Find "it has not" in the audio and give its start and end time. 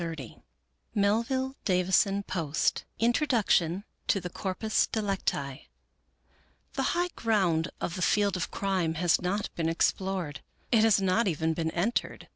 10.71-11.27